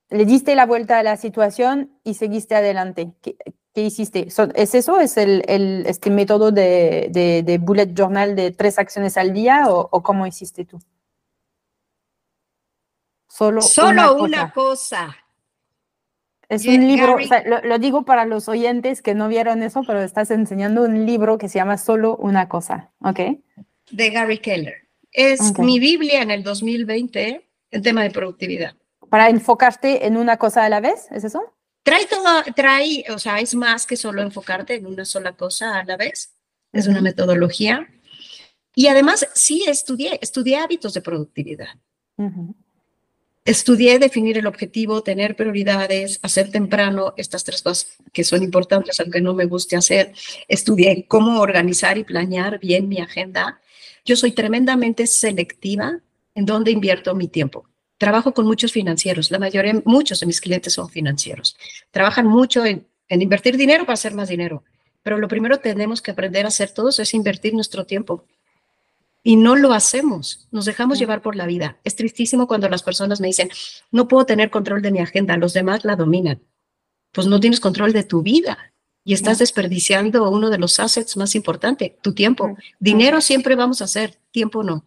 [0.09, 3.13] le diste la vuelta a la situación y seguiste adelante?
[3.21, 3.37] ¿Qué
[3.83, 4.29] hiciste?
[4.55, 5.01] ¿Es eso?
[5.01, 5.43] ¿Es el,
[5.87, 10.81] este método de, bullet journal de tres acciones al día o, cómo hiciste tú?
[13.29, 15.17] Solo, Solo una, cosa.
[16.49, 17.17] Es un libro,
[17.65, 21.49] lo, digo para los oyentes que no vieron eso, pero estás enseñando un libro que
[21.49, 23.21] se llama Solo una cosa, ¿ok?
[23.91, 24.89] De Gary Keller.
[25.11, 28.75] Es mi Biblia en el 2020 en tema de productividad.
[29.11, 31.55] Para enfocarte en una cosa a la vez, ¿es eso?
[31.85, 35.85] Trae todo, trae, o sea, es más que solo enfocarte en una sola cosa a
[35.85, 36.33] la vez.
[36.73, 37.87] Es una metodología.
[38.75, 41.69] Y además, sí, estudié, estudié hábitos de productividad.
[43.45, 49.21] Estudié definir el objetivo, tener prioridades, hacer temprano estas tres cosas que son importantes, aunque
[49.21, 50.15] no me guste hacer.
[50.49, 53.61] Estudié cómo organizar y planear bien mi agenda.
[54.07, 56.01] Yo soy tremendamente selectiva
[56.35, 57.69] en dónde invierto mi tiempo.
[57.99, 61.57] Trabajo con muchos financieros, la mayoría, muchos de mis clientes son financieros.
[61.93, 64.65] Trabajan mucho en, invertir dinero para hacer más dinero,
[65.03, 68.27] pero lo primero que tenemos que aprender a hacer todos es invertir nuestro tiempo.
[69.23, 71.79] Y no lo hacemos, nos dejamos llevar por la vida.
[71.85, 73.49] Es tristísimo cuando las personas me dicen,
[73.91, 76.43] no puedo tener control de mi agenda, los demás la dominan.
[77.13, 81.35] Pues no tienes control de tu vida y estás desperdiciando uno de los assets más
[81.37, 82.57] importantes, tu tiempo.
[82.81, 84.85] Dinero siempre vamos a hacer, tiempo no.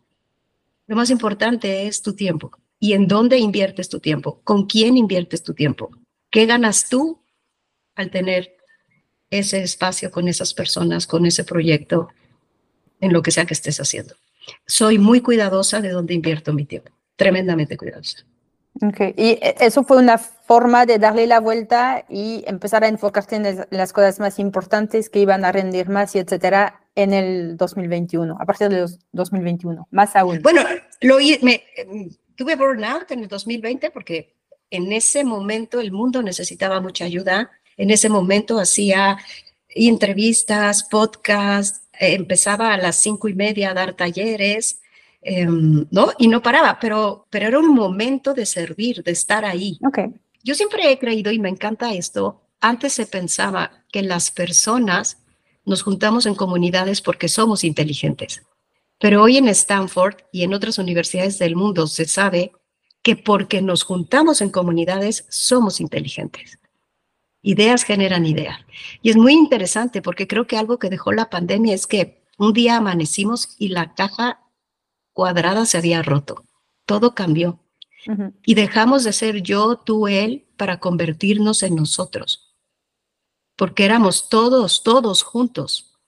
[0.88, 5.44] Lo más importante es tu tiempo y en dónde inviertes tu tiempo, con quién inviertes
[5.44, 5.90] tu tiempo,
[6.30, 7.22] qué ganas tú
[7.96, 8.56] al tener
[9.30, 12.10] ese espacio con esas personas, con ese proyecto,
[13.02, 14.16] en lo que sea que estés haciendo.
[14.66, 18.26] Soy muy cuidadosa de dónde invierto mi tiempo, tremendamente cuidadosa.
[18.80, 19.14] Okay.
[19.18, 23.92] Y eso fue una forma de darle la vuelta y empezar a enfocarte en las
[23.92, 28.70] cosas más importantes que iban a rendir más y etcétera en el 2021, a partir
[28.70, 30.42] de 2021, más aún.
[30.44, 30.62] Bueno,
[31.02, 31.64] lo, me,
[32.38, 34.34] tuve burnout en el 2020 porque
[34.70, 37.52] en ese momento el mundo necesitaba mucha ayuda.
[37.76, 39.18] En ese momento hacía
[39.70, 44.80] entrevistas, podcasts, eh, empezaba a las cinco y media a dar talleres,
[45.22, 46.12] em, ¿no?
[46.18, 49.78] Y no paraba, pero, pero era un momento de servir, de estar ahí.
[49.86, 50.08] Okay.
[50.44, 55.18] Yo siempre he creído, y me encanta esto, antes se pensaba que las personas
[55.66, 58.42] nos juntamos en comunidades porque somos inteligentes.
[59.00, 62.52] Pero hoy en Stanford y en otras universidades del mundo se sabe
[63.04, 66.60] que porque nos juntamos en comunidades somos inteligentes.
[67.42, 68.60] Ideas generan ideas.
[69.02, 72.54] Y es muy interesante porque creo que algo que dejó la pandemia es que un
[72.54, 74.44] día amanecimos y la caja
[75.14, 76.44] cuadrada se había roto.
[76.86, 77.60] Todo cambió.
[78.46, 82.56] Y dejamos de ser yo, tú, él, para convertirnos en nosotros.
[83.56, 86.00] Porque éramos todos, todos juntos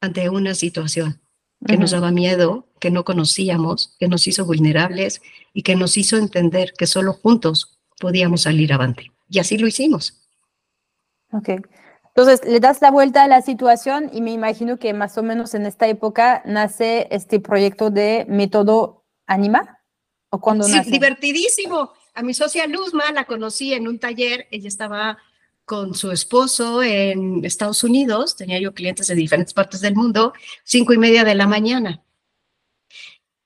[0.00, 1.20] ante una situación
[1.66, 5.20] que nos daba miedo, que no conocíamos, que nos hizo vulnerables
[5.52, 9.10] y que nos hizo entender que solo juntos podíamos salir avante.
[9.28, 10.22] Y así lo hicimos.
[11.32, 11.50] Ok.
[12.18, 15.54] Entonces, le das la vuelta a la situación y me imagino que más o menos
[15.54, 19.80] en esta época nace este proyecto de método Anima.
[20.30, 21.92] ¿O cuando sí, divertidísimo.
[22.14, 24.48] A mi socia Luzma la conocí en un taller.
[24.50, 25.18] Ella estaba
[25.68, 30.32] con su esposo en Estados Unidos, tenía yo clientes de diferentes partes del mundo,
[30.64, 32.02] cinco y media de la mañana.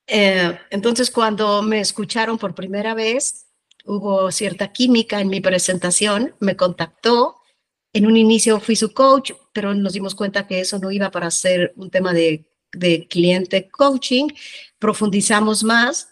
[0.07, 3.47] Eh, entonces, cuando me escucharon por primera vez,
[3.83, 7.41] hubo cierta química en mi presentación, me contactó.
[7.91, 11.29] En un inicio fui su coach, pero nos dimos cuenta que eso no iba para
[11.29, 14.29] ser un tema de, de cliente coaching.
[14.79, 16.07] Profundizamos más,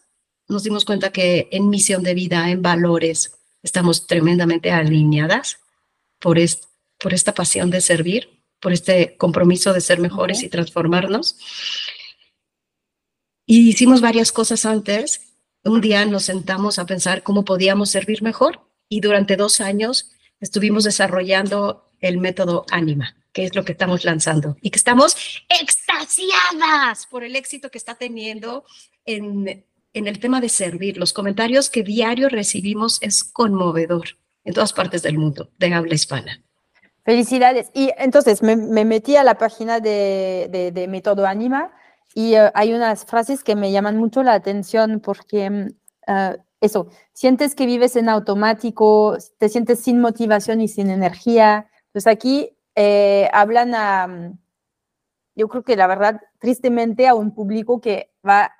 [0.49, 5.60] nos dimos cuenta que en misión de vida, en valores, estamos tremendamente alineadas
[6.21, 6.37] por,
[6.99, 11.37] por esta pasión de servir, por este compromiso de ser mejores y transformarnos.
[13.45, 15.33] Y hicimos varias cosas antes.
[15.63, 20.83] Un día nos sentamos a pensar cómo podíamos servir mejor y durante dos años estuvimos
[20.83, 25.15] desarrollando el método Anima, que es lo que estamos lanzando y que estamos
[25.49, 28.63] extasiadas por el éxito que está teniendo
[29.05, 30.97] en, en el tema de servir.
[30.97, 36.43] Los comentarios que diario recibimos es conmovedor en todas partes del mundo de habla hispana.
[37.03, 37.71] Felicidades.
[37.73, 41.71] Y entonces me, metí a la página de, de, Método Anima
[42.13, 45.67] y eh, hay unas frases que me llaman mucho la atención porque mm,
[46.07, 51.69] eh, eso, sientes que vives en automático, te sientes sin motivación y sin energía.
[51.87, 54.33] Entonces aquí eh, hablan a,
[55.35, 58.53] yo creo que la verdad, tristemente, a un público que va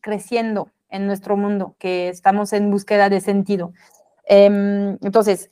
[0.00, 3.72] creciendo en nuestro mundo, que estamos en búsqueda de sentido.
[4.26, 5.50] Em, entonces,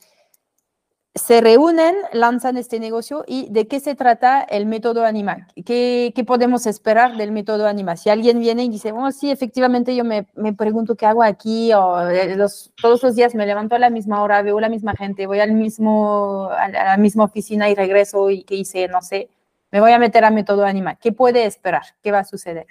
[1.15, 5.47] se reúnen, lanzan este negocio y de qué se trata el método Anima.
[5.65, 7.95] ¿Qué, podemos esperar del método Anima?
[7.95, 11.71] Si alguien viene y dice, oh, sí, efectivamente yo me, me pregunto qué hago aquí,
[11.73, 14.93] o eh, los, todos los días me levanto a la misma hora, veo la misma
[14.93, 19.29] gente, voy al mismo, a la misma oficina y regreso y qué hice, no sé,
[19.71, 20.95] me voy a meter a método Anima.
[20.95, 21.83] ¿Qué puede esperar?
[22.03, 22.67] ¿Qué va a suceder?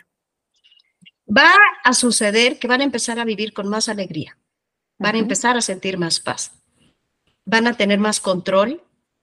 [1.27, 1.51] Va
[1.83, 4.37] a suceder que van a empezar a vivir con más alegría,
[5.05, 6.51] van a empezar a sentir más paz
[7.45, 8.83] van a tener más control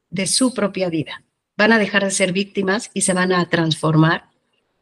[0.10, 1.24] de su propia vida.
[1.58, 4.30] Van a dejar de ser víctimas y se van a transformar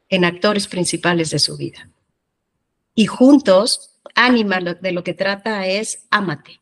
[0.10, 1.90] en actores principales de su vida.
[2.96, 6.60] Y juntos, Anima de lo que trata es ámate.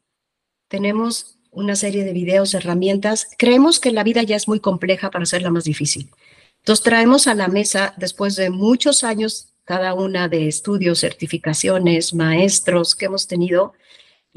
[0.68, 3.28] Tenemos una serie de videos, herramientas.
[3.38, 6.12] Creemos que la vida ya es muy compleja para hacerla más difícil.
[6.60, 12.96] Entonces traemos a la mesa, después de muchos años, cada una de estudios, certificaciones, maestros
[12.96, 13.74] que hemos tenido,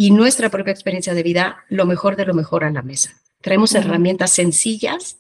[0.00, 3.20] y nuestra propia experiencia de vida lo mejor de lo mejor a la mesa.
[3.42, 5.18] Traemos herramientas sencillas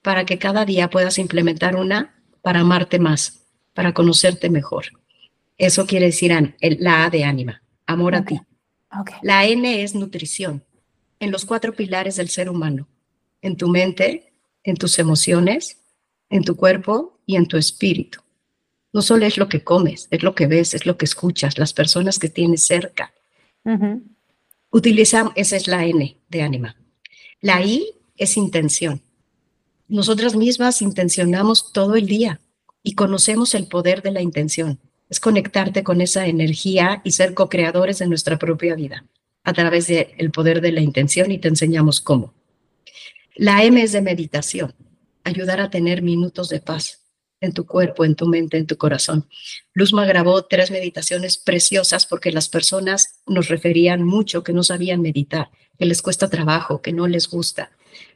[0.00, 3.42] para que cada día puedas implementar una para amarte más,
[3.74, 4.84] para conocerte mejor.
[5.58, 8.40] Eso quiere decir la A de ánima, amor a ti.
[9.22, 10.62] La N es nutrición,
[11.18, 12.86] en los cuatro pilares del ser humano,
[13.40, 14.32] en tu mente,
[14.62, 15.78] en tus emociones,
[16.30, 18.20] en tu cuerpo y en tu espíritu.
[18.92, 21.72] No solo es lo que comes, es lo que ves, es lo que escuchas, las
[21.72, 23.12] personas que tienes cerca,
[24.70, 26.76] Utilizamos, esa es la N de ánima.
[27.40, 29.02] La I es intención.
[29.88, 32.40] Nosotras mismas intencionamos todo el día
[32.82, 34.80] y conocemos el poder de la intención.
[35.10, 39.04] Es conectarte con esa energía y ser co-creadores de nuestra propia vida
[39.44, 42.32] a través del poder de la intención y te enseñamos cómo.
[43.34, 44.74] La M es de meditación,
[45.24, 47.01] ayudar a tener minutos de paz
[47.42, 49.28] en tu cuerpo, en tu mente, en tu corazón.
[49.74, 55.50] Luzma grabó tres meditaciones preciosas porque las personas nos referían mucho que no sabían meditar,
[55.78, 57.70] que les cuesta trabajo, que no les gusta.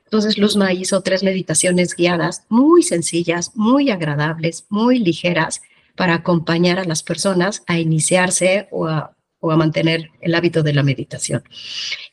[0.05, 5.61] Entonces Luzma hizo tres meditaciones guiadas muy sencillas, muy agradables, muy ligeras
[5.97, 10.73] para acompañar a las personas a iniciarse o a, o a mantener el hábito de
[10.73, 11.43] la meditación.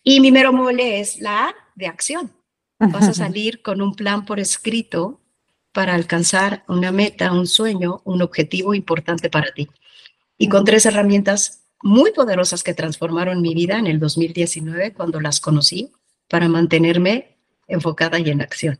[0.03, 2.31] Y mi mero mole es la de acción.
[2.79, 5.19] Vas a salir con un plan por escrito
[5.73, 9.67] para alcanzar una meta, un sueño, un objetivo importante para ti.
[10.37, 15.41] Y con tres herramientas muy poderosas que transformaron mi vida en el 2019 cuando las
[15.41, 15.91] conocí
[16.29, 17.35] para mantenerme
[17.67, 18.79] enfocada y en acción.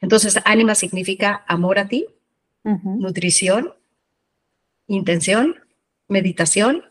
[0.00, 2.06] Entonces, ánima significa amor a ti,
[2.64, 3.72] nutrición,
[4.86, 5.56] intención,
[6.08, 6.84] meditación,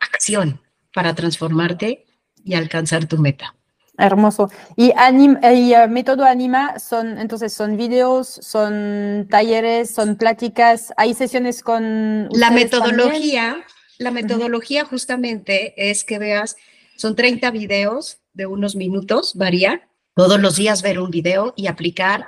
[0.00, 0.60] acción
[0.94, 2.06] para transformarte
[2.44, 3.54] y alcanzar tu meta.
[4.02, 4.50] Hermoso.
[4.76, 11.62] Y, y eh, método Anima son, entonces, son videos, son talleres, son pláticas, hay sesiones
[11.62, 12.28] con...
[12.32, 13.64] La metodología,
[13.98, 16.56] la metodología justamente es que veas,
[16.96, 22.26] son 30 videos de unos minutos, varía, todos los días ver un video y aplicar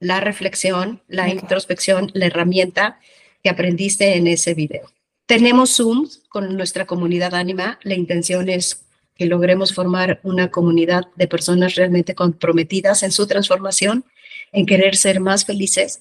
[0.00, 3.00] la reflexión, la introspección, la herramienta
[3.42, 4.92] que aprendiste en ese video.
[5.24, 8.83] Tenemos Zoom con nuestra comunidad Anima, la intención es
[9.14, 14.04] que logremos formar una comunidad de personas realmente comprometidas en su transformación,
[14.52, 16.00] en querer ser más felices.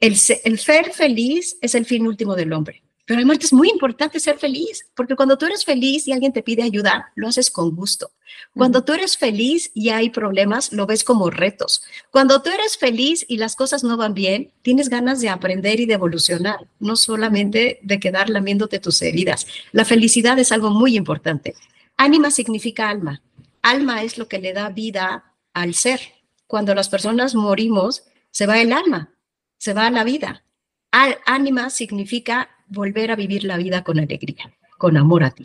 [0.00, 2.82] El, el ser feliz es el fin último del hombre.
[3.06, 6.42] Pero además es muy importante ser feliz, porque cuando tú eres feliz y alguien te
[6.42, 8.10] pide ayuda, lo haces con gusto.
[8.54, 11.82] Cuando tú eres feliz y hay problemas, lo ves como retos.
[12.10, 15.86] Cuando tú eres feliz y las cosas no van bien, tienes ganas de aprender y
[15.86, 19.46] de evolucionar, no solamente de quedar lamiéndote tus heridas.
[19.72, 21.54] La felicidad es algo muy importante.
[21.96, 23.22] Ánima significa alma.
[23.62, 26.00] Alma es lo que le da vida al ser.
[26.46, 29.10] Cuando las personas morimos, se va el alma,
[29.58, 30.44] se va la vida.
[30.90, 35.44] Al, ánima significa volver a vivir la vida con alegría, con amor a ti.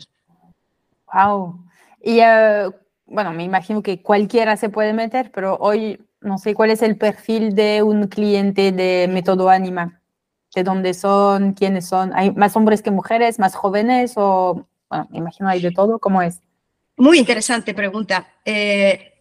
[1.12, 1.64] Wow.
[2.02, 2.70] Y eh,
[3.06, 6.96] bueno, me imagino que cualquiera se puede meter, pero hoy no sé cuál es el
[6.96, 10.00] perfil de un cliente de método ánima.
[10.54, 11.52] ¿De dónde son?
[11.52, 12.12] ¿Quiénes son?
[12.14, 13.38] ¿Hay más hombres que mujeres?
[13.38, 14.14] ¿Más jóvenes?
[14.16, 16.40] ¿O bueno, me imagino hay de todo, ¿cómo es?
[16.96, 18.28] Muy interesante pregunta.
[18.44, 19.14] Eh,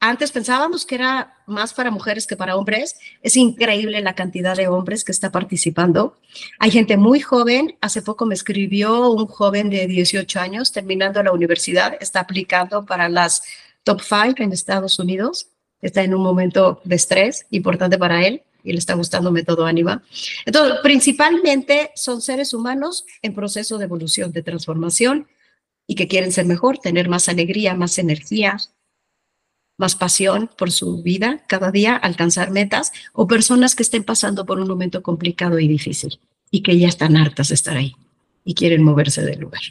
[0.00, 2.96] antes pensábamos que era más para mujeres que para hombres.
[3.22, 6.18] Es increíble la cantidad de hombres que está participando.
[6.58, 7.78] Hay gente muy joven.
[7.80, 11.96] Hace poco me escribió un joven de 18 años terminando la universidad.
[12.00, 13.44] Está aplicando para las
[13.82, 15.48] top five en Estados Unidos.
[15.80, 20.02] Está en un momento de estrés importante para él y le está gustando método Anima.
[20.46, 25.28] Entonces, principalmente son seres humanos en proceso de evolución, de transformación,
[25.86, 28.56] y que quieren ser mejor, tener más alegría, más energía,
[29.76, 34.60] más pasión por su vida cada día, alcanzar metas, o personas que estén pasando por
[34.60, 37.94] un momento complicado y difícil y que ya están hartas de estar ahí
[38.44, 39.62] y quieren moverse del lugar.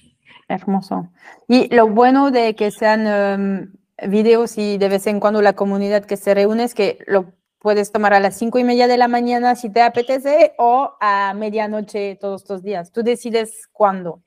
[0.50, 1.10] Hermoso.
[1.48, 3.74] Y lo bueno de que sean em,
[4.10, 7.34] videos y de vez en cuando la comunidad que se reúne es que lo
[7.64, 11.34] puedes tomar a las cinco y media de la mañana si te apetece o a
[11.34, 12.92] medianoche todos estos días.
[12.92, 14.22] Tú decides cuándo.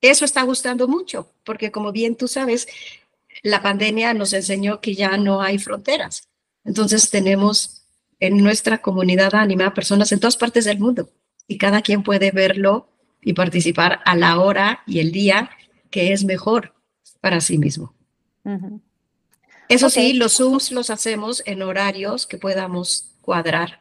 [0.00, 2.66] Eso está gustando mucho, porque como bien tú sabes,
[3.42, 6.30] la pandemia nos enseñó que ya no hay fronteras.
[6.64, 7.82] Entonces tenemos
[8.18, 11.10] en nuestra comunidad ánima personas en todas partes del mundo
[11.46, 12.88] y cada quien puede verlo
[13.20, 15.50] y participar a la hora y el día
[15.90, 16.72] que es mejor
[17.20, 17.94] para sí mismo.
[19.68, 23.80] Eso sí, los Zooms los hacemos en horarios que podamos cuadrar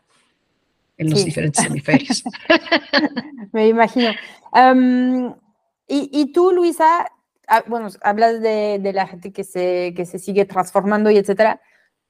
[0.98, 2.24] en los diferentes hemisferios.
[3.52, 4.12] Me imagino.
[5.88, 7.08] y, y, tú, Luisa,
[7.48, 11.62] Ah, bueno, hablas de, la gente que se, que se sigue transformando y etcétera.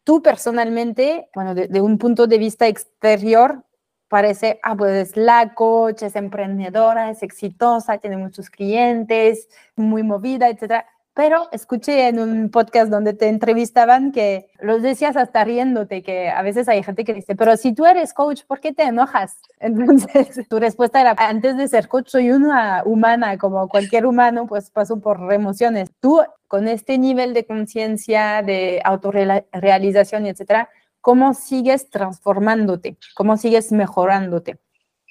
[0.03, 3.63] Tú personalmente, bueno, de, un punto de vista exterior,
[4.09, 10.49] parece, ah, pues es la coach, es emprendedora, es exitosa, tiene muchos clientes, muy movida,
[10.49, 16.29] etcétera pero escuché en un podcast donde te entrevistaban que los decías hasta riéndote, que
[16.29, 19.37] a veces hay gente que dice, pero si tú eres coach, ¿por qué te enojas?
[19.59, 24.71] Entonces, tu respuesta era, antes de ser coach, soy una humana, como cualquier humano, pues
[24.71, 25.91] paso por emociones.
[25.99, 32.97] Tú, con este nivel de conciencia, de autorrealización, etcétera, ¿cómo sigues transformándote?
[33.13, 34.59] ¿Cómo sigues mejorándote?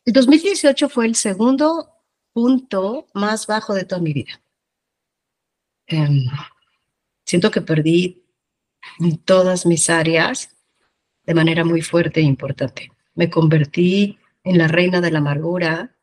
[0.05, 1.91] El 2018 fue el segundo
[2.33, 4.43] punto más bajo de toda mi vida
[5.93, 6.25] Em,
[7.27, 8.25] siento que perdí
[8.99, 10.57] en todas mis áreas
[11.27, 12.91] de manera muy fuerte e importante.
[13.15, 15.95] Me convertí en la reina de la amargura,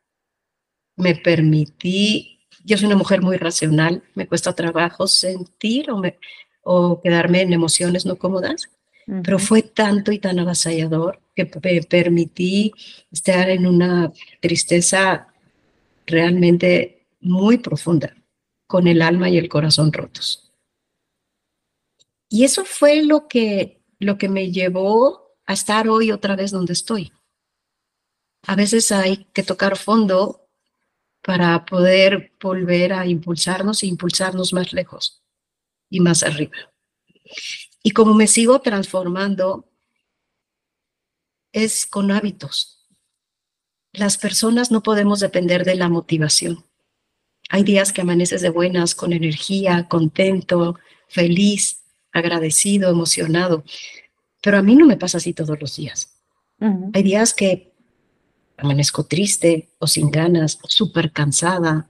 [0.96, 6.00] me permití, yo soy una mujer muy racional, me cuesta trabajo sentir o,
[6.62, 8.70] o quedarme en emociones no cómodas,
[9.24, 12.72] pero fue tanto y tan avasallador que me permití
[13.10, 15.26] estar en una tristeza
[16.06, 18.14] realmente muy profunda
[18.70, 20.52] con el alma y el corazón rotos.
[22.28, 26.74] Y eso fue lo que, lo que me llevó a estar hoy otra vez donde
[26.74, 27.12] estoy.
[28.46, 30.48] A veces hay que tocar fondo
[31.20, 35.20] para poder volver a impulsarnos e impulsarnos más lejos
[35.88, 36.72] y más arriba.
[37.82, 39.68] Y como me sigo transformando,
[41.50, 42.86] es con hábitos.
[43.92, 46.69] Las personas no podemos depender de la motivación.
[47.50, 50.78] Hay días que amaneces de buenas, con energía, contento,
[51.08, 51.82] feliz,
[52.12, 53.64] agradecido, emocionado.
[54.40, 56.14] Pero a mí no me pasa así todos los días.
[56.92, 57.72] Hay días que
[58.56, 61.88] amanezco triste o sin ganas, súper cansada,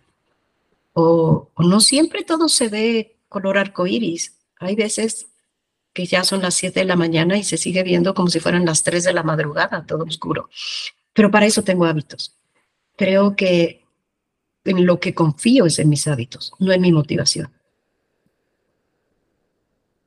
[0.93, 4.37] o, no siempre todo se ve color arcoíris.
[4.59, 5.27] Hay veces
[5.93, 8.65] que ya son las 7 de la mañana y se sigue viendo como si fueran
[8.65, 10.49] las 3 de la madrugada, todo oscuro.
[11.13, 12.37] Pero para eso tengo hábitos.
[12.97, 13.80] Creo que
[14.65, 17.51] en lo que confío es en mis hábitos, no en mi motivación.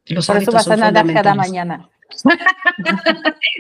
[0.06, 1.90] Los Por eso vas a nadar cada mañana.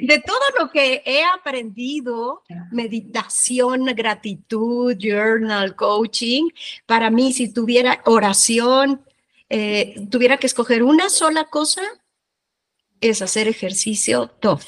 [0.02, 6.50] de todo lo que he aprendido, meditación, gratitud, journal, coaching,
[6.86, 9.02] para mí si tuviera oración,
[9.50, 11.82] eh, tuviera que escoger una sola cosa,
[13.02, 14.64] es hacer ejercicio tough,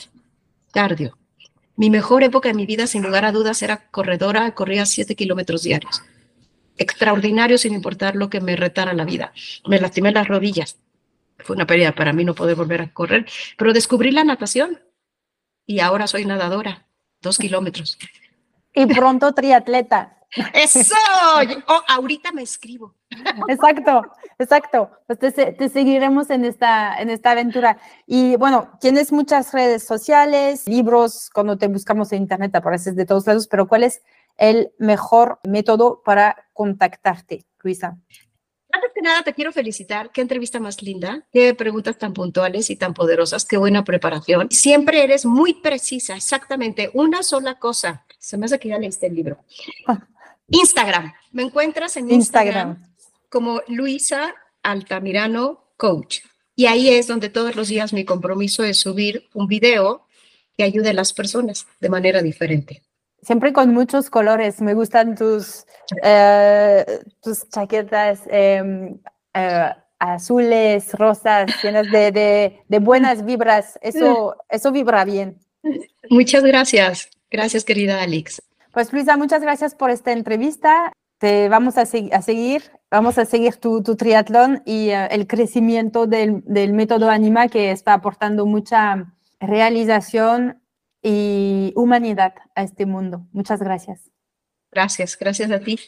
[0.72, 1.18] cardio.
[1.76, 5.62] Mi mejor época de mi vida, sin lugar a dudas, era corredora, corría siete kilómetros
[5.64, 6.02] diarios
[6.78, 9.34] extraordinario sin importar lo que me retara la vida.
[9.68, 10.78] Me lastimé las rodillas.
[11.40, 13.26] Fue una pérdida para mí no poder volver a correr,
[13.58, 14.80] pero descubrí la natación
[15.66, 16.86] y ahora soy nadadora,
[17.22, 17.98] dos kilómetros.
[18.74, 20.16] Y pronto triatleta.
[20.54, 20.96] Eso,
[21.68, 22.94] oh, ahorita me escribo.
[23.48, 24.02] Exacto,
[24.38, 24.90] exacto.
[25.08, 27.78] Pues te, seguiremos en esta, en esta aventura.
[28.06, 33.26] Y bueno, tienes muchas redes sociales, libros, cuando te buscamos en internet apareces de todos
[33.28, 34.02] lados, pero ¿cuál es
[34.38, 37.98] el mejor método para contactarte, Luisa?
[38.72, 40.12] Antes que nada, te quiero felicitar.
[40.12, 41.26] Qué entrevista más linda.
[41.32, 43.46] Qué preguntas tan puntuales y tan poderosas.
[43.46, 44.50] Qué buena preparación.
[44.52, 46.92] Siempre eres muy precisa, exactamente.
[46.94, 48.06] Una sola cosa.
[48.20, 49.38] Se me hace que ya leíste el libro.
[50.50, 51.14] Instagram.
[51.32, 52.86] Me encuentras en Instagram,
[53.30, 56.20] como Luisa Altamirano Coach.
[56.54, 60.06] Y ahí es donde todos los días mi compromiso es subir un video
[60.58, 62.85] que ayude a las personas de manera diferente
[63.26, 64.62] siempre con muchos colores.
[64.62, 65.66] Me gustan tus,
[66.04, 66.86] eh,
[67.22, 69.00] tus chaquetas em,
[69.34, 69.70] eh,
[70.00, 73.80] azules, rosas, llenas de, de, buenas vibras.
[73.82, 75.40] Eso, eso vibra bien.
[76.10, 77.10] Muchas gracias.
[77.32, 78.42] Gracias, querida Alex.
[78.72, 80.94] Pues Luisa, muchas gracias por esta entrevista.
[81.18, 86.74] te vamos a, seguir, vamos a seguir tu, triatlón y eh, el crecimiento del, del,
[86.74, 90.62] método Anima que está aportando mucha realización
[91.08, 93.28] y humanidad a este mundo.
[93.32, 94.10] Muchas gracias.
[94.72, 95.80] Gracias, gracias a ti.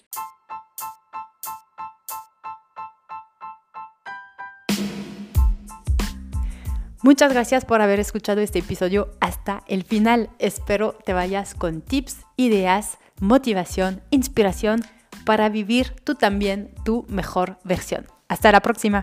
[7.02, 10.30] Muchas gracias por haber escuchado este episodio hasta el final.
[10.38, 14.82] Espero te vayas con tips, ideas, motivación, inspiración
[15.26, 18.06] para vivir tú también tu mejor versión.
[18.28, 19.02] Hasta la próxima.